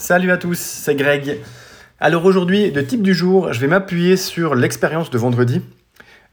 [0.00, 1.40] Salut à tous, c'est Greg.
[2.00, 5.60] Alors aujourd'hui, le type du jour, je vais m'appuyer sur l'expérience de vendredi.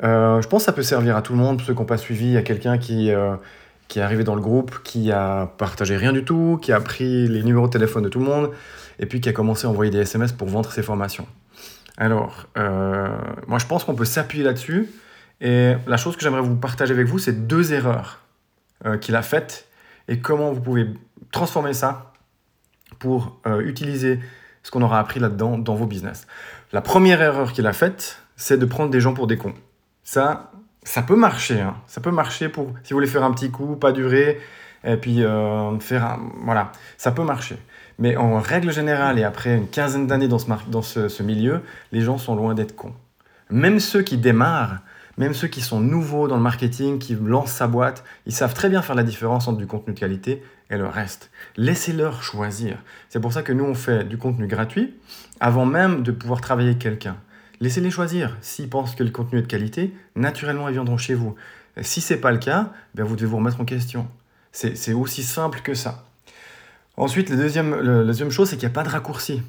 [0.03, 1.97] Euh, je pense que ça peut servir à tout le monde, ceux qui n'ont pas
[1.97, 3.35] suivi, à quelqu'un qui, euh,
[3.89, 7.27] qui est arrivé dans le groupe, qui a partagé rien du tout, qui a pris
[7.27, 8.51] les numéros de téléphone de tout le monde,
[8.99, 11.27] et puis qui a commencé à envoyer des SMS pour vendre ses formations.
[11.97, 13.09] Alors, euh,
[13.47, 14.89] moi je pense qu'on peut s'appuyer là-dessus,
[15.41, 18.21] et la chose que j'aimerais vous partager avec vous, c'est deux erreurs
[19.01, 19.67] qu'il a faites,
[20.07, 20.87] et comment vous pouvez
[21.33, 22.13] transformer ça
[22.99, 24.19] pour euh, utiliser
[24.63, 26.27] ce qu'on aura appris là-dedans dans vos business.
[26.71, 29.53] La première erreur qu'il a faite, c'est de prendre des gens pour des cons.
[30.03, 30.51] Ça,
[30.83, 31.61] ça peut marcher.
[31.61, 31.75] Hein.
[31.87, 34.39] Ça peut marcher pour si vous voulez faire un petit coup, pas durer,
[34.83, 37.57] et puis euh, faire un, voilà, ça peut marcher.
[37.99, 41.61] Mais en règle générale, et après une quinzaine d'années dans, ce, dans ce, ce milieu,
[41.91, 42.93] les gens sont loin d'être cons.
[43.49, 44.79] Même ceux qui démarrent,
[45.17, 48.69] même ceux qui sont nouveaux dans le marketing, qui lancent sa boîte, ils savent très
[48.69, 51.31] bien faire la différence entre du contenu de qualité et le reste.
[51.55, 52.77] Laissez-leur choisir.
[53.09, 54.93] C'est pour ça que nous, on fait du contenu gratuit
[55.39, 57.17] avant même de pouvoir travailler quelqu'un.
[57.59, 58.37] Laissez-les choisir.
[58.41, 61.35] S'ils pensent que le contenu est de qualité, naturellement, ils viendront chez vous.
[61.81, 64.07] Si ce n'est pas le cas, bien, vous devez vous remettre en question.
[64.51, 66.05] C'est aussi simple que ça.
[66.95, 69.41] Ensuite, la deuxième, chose, c'est qu'il n'y a pas de raccourci.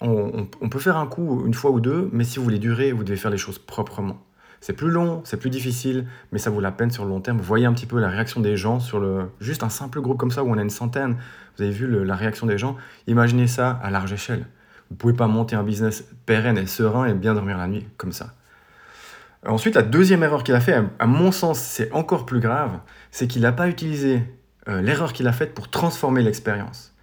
[0.00, 3.04] On peut faire un coup une fois ou deux, mais si vous voulez durer, vous
[3.04, 4.22] devez faire les choses proprement.
[4.60, 7.38] C'est plus long, c'est plus difficile, mais ça vaut la peine sur le long terme.
[7.38, 10.18] Vous voyez un petit peu la réaction des gens sur le juste un simple groupe
[10.18, 11.16] comme ça où on a une centaine.
[11.56, 12.76] Vous avez vu la réaction des gens?
[13.06, 14.46] Imaginez ça à large échelle.
[14.90, 18.12] Vous pouvez pas monter un business pérenne et serein et bien dormir la nuit comme
[18.12, 18.34] ça.
[19.46, 22.78] Ensuite, la deuxième erreur qu'il a fait, à mon sens, c'est encore plus grave,
[23.10, 24.22] c'est qu'il n'a pas utilisé
[24.68, 26.93] euh, l'erreur qu'il a faite pour transformer l'expérience.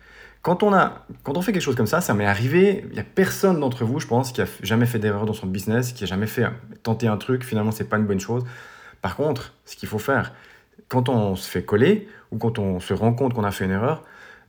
[0.42, 3.00] Quand on, a, quand on fait quelque chose comme ça, ça m'est arrivé, il n'y
[3.00, 6.04] a personne d'entre vous, je pense, qui a jamais fait d'erreur dans son business, qui
[6.04, 6.46] a jamais fait
[6.82, 8.44] tenter un truc, finalement, c'est pas une bonne chose.
[9.04, 10.34] Par contre, ce qu'il faut faire,
[10.90, 13.72] quand on se fait coller ou quand on se rend compte qu'on a fait une
[13.72, 14.04] erreur,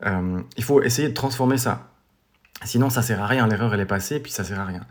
[0.06, 1.90] euh, il faut essayer de transformer ça.
[2.64, 4.86] Sinon, ça sert à rien, l'erreur, elle est passée, puis ça sert à rien.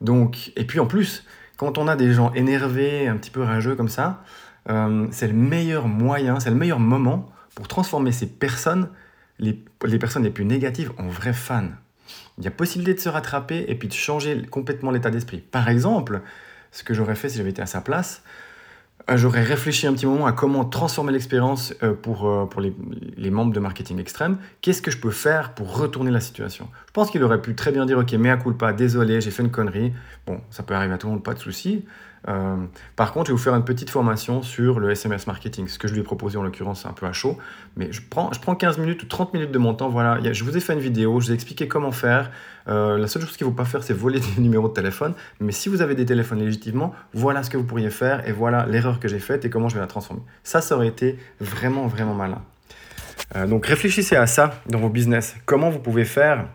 [0.00, 1.24] Donc, et puis en plus,
[1.56, 4.22] quand on a des gens énervés, un petit peu rageux comme ça,
[4.68, 8.88] euh, c'est le meilleur moyen, c'est le meilleur moment pour transformer ces personnes
[9.38, 11.70] les, personnes les plus négatives en vrais fans.
[12.38, 15.38] Il y a possibilité de se rattraper et puis de changer complètement l'état d'esprit.
[15.38, 16.22] Par exemple,
[16.72, 18.22] ce que j'aurais fait si j'avais été à sa place,
[19.10, 22.74] euh, j'aurais réfléchi un petit moment à comment transformer l'expérience euh, pour, euh, pour les,
[23.16, 24.38] les, membres de marketing extrême.
[24.62, 26.68] Qu'est-ce que je peux faire pour retourner la situation?
[26.86, 29.50] Je pense qu'il aurait pu très bien dire Ok, mea culpa, désolé, j'ai fait une
[29.50, 29.92] connerie.
[30.26, 31.84] Bon, ça peut arriver à tout le monde, pas de souci.
[32.28, 32.56] Euh,
[32.96, 35.68] par contre, je vais vous faire une petite formation sur le SMS marketing.
[35.68, 37.38] Ce que je lui ai proposé en l'occurrence, un peu à chaud.
[37.76, 39.88] Mais je prends, je prends 15 minutes ou 30 minutes de mon temps.
[39.88, 42.30] Voilà, je vous ai fait une vidéo, je vous ai expliqué comment faire.
[42.66, 45.14] Euh, la seule chose qu'il ne faut pas faire, c'est voler des numéros de téléphone.
[45.40, 48.66] Mais si vous avez des téléphones légitimement, voilà ce que vous pourriez faire et voilà
[48.66, 50.22] l'erreur que j'ai faite et comment je vais la transformer.
[50.42, 52.42] Ça, ça aurait été vraiment, vraiment malin.
[53.36, 55.36] Euh, donc réfléchissez à ça dans vos business.
[55.44, 56.46] Comment vous pouvez faire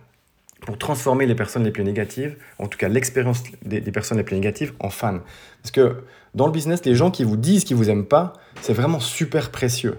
[0.69, 4.35] pour transformer les personnes les plus négatives, en tout cas l'expérience des, personnes les plus
[4.35, 5.17] négatives, en fans.
[5.63, 6.03] Parce que
[6.35, 9.49] dans le business, les gens qui vous disent qu'ils vous aiment pas, c'est vraiment super
[9.49, 9.97] précieux.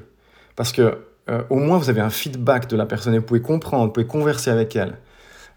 [0.55, 0.99] Parce que
[1.29, 3.93] euh, au moins vous avez un feedback de la personne et vous pouvez comprendre, vous
[3.93, 4.99] pouvez converser avec elle.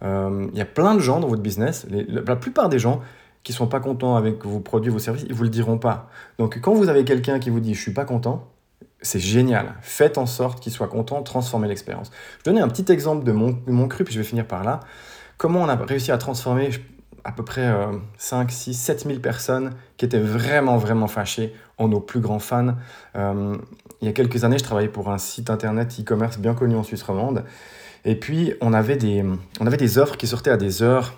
[0.01, 2.99] Euh, il y a plein de gens dans votre business, la plupart des gens
[3.43, 6.09] qui sont pas contents avec vos produits, vos services, ils vous le diront pas.
[6.39, 8.49] Donc quand vous avez quelqu'un qui vous dit je suis pas content,
[9.03, 9.75] c'est génial.
[9.81, 12.09] Faites en sorte qu'il soit content, transformez l'expérience.
[12.39, 14.63] Je vais donner un petit exemple de mon, mon cru, puis je vais finir par
[14.63, 14.79] là.
[15.37, 16.71] Comment on a réussi à transformer
[17.23, 17.73] à peu près
[18.17, 22.75] 5, 6, 7 000 personnes qui étaient vraiment, vraiment fâchées en nos plus grands fans.
[23.15, 23.55] Euh,
[24.01, 26.83] il y a quelques années, je travaillais pour un site internet e-commerce bien connu en
[26.83, 27.45] Suisse romande.
[28.05, 29.23] Et puis, on avait des,
[29.59, 31.13] on avait des offres qui sortaient à des heures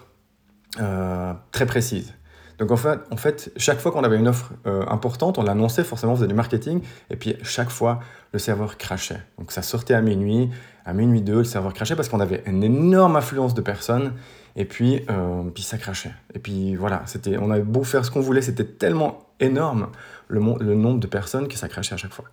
[0.80, 2.14] euh, très précises.
[2.60, 5.84] Donc en fait, en fait chaque fois qu'on avait une offre euh, importante, on l'annonçait,
[5.84, 8.00] forcément on faisait du marketing, et puis chaque fois,
[8.34, 9.22] le serveur crachait.
[9.38, 10.50] Donc ça sortait à minuit,
[10.86, 14.14] à minuit 2, le serveur crachait parce qu'on avait une énorme affluence de personnes,
[14.56, 16.14] et puis, euh, puis ça crachait.
[16.34, 19.88] Et puis voilà, c'était, on avait beau faire ce qu'on voulait, c'était tellement énorme
[20.30, 22.26] le, le, nombre de personnes que ça crachait à chaque fois.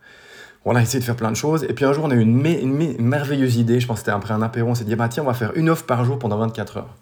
[0.65, 2.21] On a essayé de faire plein de choses, et puis un jour on a eu
[2.21, 5.25] une, merveilleuse idée, je pense que c'était après un apéro, on s'est dit, bah tiens,
[5.25, 6.95] on va faire une offre par jour pendant 24 heures.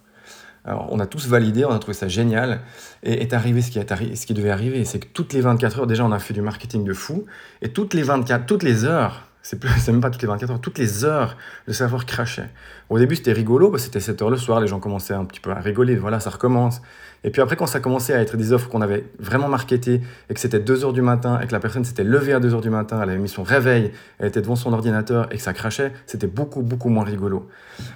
[0.65, 2.61] Alors, on a tous validé, on a trouvé ça génial.
[3.03, 4.85] Et est arrivé ce qui, est ce qui devait arriver.
[4.85, 7.25] C'est que toutes les 24 heures, déjà, on a fait du marketing de fou.
[7.62, 10.79] Et toutes les 24, toutes les heures, c'est même pas toutes les 24 heures, toutes
[10.79, 12.51] les heures, le serveur crachait.
[12.89, 15.25] Au début, c'était rigolo, parce que c'était 7 heures le soir, les gens commençaient un
[15.25, 16.83] petit peu à rigoler, voilà, ça recommence.
[17.23, 20.35] Et puis après, quand ça commençait à être des offres qu'on avait vraiment marketées, et
[20.35, 22.61] que c'était 2 heures du matin, et que la personne s'était levée à 2 heures
[22.61, 25.53] du matin, elle avait mis son réveil, elle était devant son ordinateur, et que ça
[25.53, 27.49] crachait, c'était beaucoup, beaucoup moins rigolo.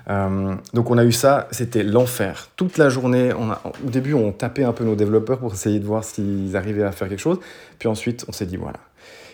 [0.08, 2.48] Euh, donc on a eu ça, c'était l'enfer.
[2.56, 5.78] Toute la journée, on a, au début, on tapait un peu nos développeurs pour essayer
[5.78, 7.40] de voir s'ils arrivaient à faire quelque chose,
[7.78, 8.78] puis ensuite, on s'est dit, voilà.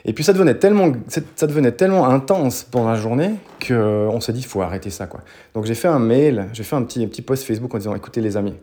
[0.05, 3.32] Et puis ça devenait tellement, ça devenait tellement intense pendant la journée
[3.67, 5.06] qu'on s'est dit, il faut arrêter ça.
[5.06, 5.20] Quoi.
[5.55, 8.20] Donc j'ai fait un mail, j'ai fait un petit, petit post Facebook en disant, écoutez
[8.20, 8.55] les amis,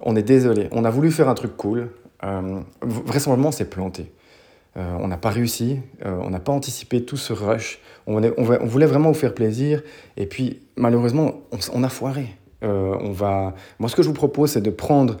[0.00, 1.88] on est désolé, on a voulu faire un truc cool,
[2.24, 4.12] euh, vraisemblablement c'est planté.
[4.76, 8.66] Euh, on n'a pas réussi, euh, on n'a pas anticipé tout ce rush, on, on,
[8.66, 9.82] voulait vraiment vous faire plaisir,
[10.16, 11.40] et puis malheureusement
[11.72, 12.36] on, a foiré.
[12.62, 13.54] on va...
[13.78, 15.16] Moi ce que je vous propose c'est de prendre,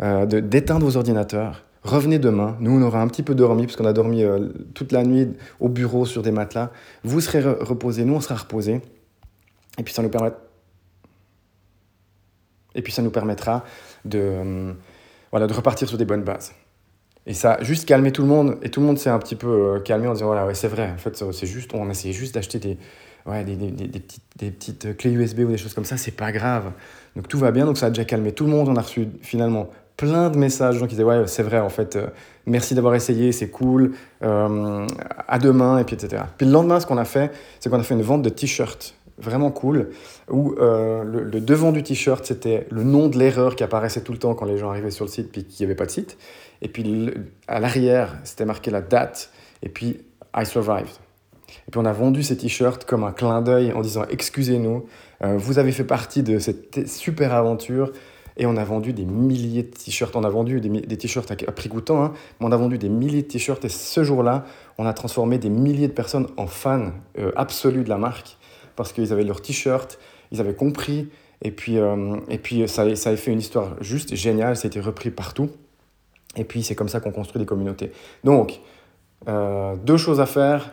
[0.00, 3.92] d'éteindre vos ordinateurs, Revenez demain, nous on aura un petit peu dormi, parce qu'on a
[3.92, 6.70] dormi euh, toute la nuit au bureau sur des matelas.
[7.02, 8.80] Vous serez reposés, nous on sera reposés.
[9.78, 10.10] Et puis ça nous.
[12.74, 13.64] Et puis ça nous permettra
[14.04, 14.72] de, euh,
[15.32, 16.52] voilà, de repartir sur des bonnes bases.
[17.26, 19.48] Et ça, juste calmer tout le monde, et tout le monde s'est un petit peu
[19.76, 22.34] euh, calmé en disant, voilà, ouais, c'est vrai, en fait, c'est juste, on essayait juste
[22.34, 22.78] d'acheter des,
[23.26, 26.32] ouais, des, des, petites, des petites clés USB ou des choses comme ça, c'est pas
[26.32, 26.72] grave.
[27.14, 29.08] Donc tout va bien, donc ça a déjà calmé tout le monde, on a reçu
[29.20, 29.68] finalement
[30.02, 32.08] plein de messages, gens qui disaient ouais c'est vrai en fait, euh,
[32.44, 33.92] merci d'avoir essayé, c'est cool,
[34.24, 34.84] euh,
[35.28, 36.24] à demain et puis etc.
[36.36, 38.96] Puis le lendemain ce qu'on a fait, c'est qu'on a fait une vente de t-shirts
[39.18, 39.90] vraiment cool
[40.28, 44.18] où euh, le, devant du t-shirt c'était le nom de l'erreur qui apparaissait tout le
[44.18, 46.18] temps quand les gens arrivaient sur le site puis qu'il n'y avait pas de site
[46.62, 47.12] et puis
[47.46, 49.30] à l'arrière c'était marqué la date
[49.62, 50.00] et puis
[50.36, 50.96] I survived.
[51.68, 54.86] Et puis on a vendu ces t-shirts comme un clin d'œil en disant excusez-nous,
[55.20, 57.92] vous avez fait partie de cette super aventure,
[58.36, 60.14] et on a vendu des milliers de t-shirts.
[60.16, 63.22] On a vendu des, t-shirts à, prix coûtant, hein, mais on a vendu des milliers
[63.22, 63.64] de t-shirts.
[63.64, 64.44] Et ce jour-là,
[64.78, 68.36] on a transformé des milliers de personnes en fans euh, absolus de la marque
[68.76, 69.98] parce qu'ils avaient leur t-shirt,
[70.30, 71.08] ils avaient compris.
[71.42, 74.56] Et puis, euh, et puis ça, ça a fait une histoire juste géniale.
[74.56, 75.50] Ça a été repris partout.
[76.36, 77.92] Et puis, c'est comme ça qu'on construit des communautés.
[78.24, 78.60] Donc,
[79.28, 80.72] euh, deux choses à faire.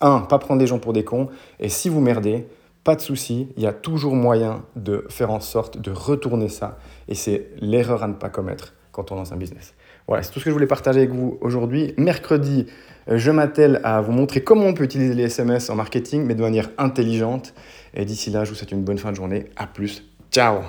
[0.00, 1.28] Un, pas prendre les gens pour des cons.
[1.60, 2.46] Et si vous merdez,
[2.86, 6.78] pas de souci, il y a toujours moyen de faire en sorte de retourner ça.
[7.08, 9.74] Et c'est l'erreur à ne pas commettre quand on lance un business.
[10.06, 11.94] Voilà, c'est tout ce que je voulais partager avec vous aujourd'hui.
[11.96, 12.66] Mercredi,
[13.08, 16.36] euh, je m'attelle à vous montrer comment on peut utiliser les SMS en marketing, mais
[16.36, 17.54] de manière intelligente.
[17.92, 19.46] Et d'ici là, je vous souhaite une bonne fin de journée.
[19.56, 20.04] À plus.
[20.30, 20.60] Ciao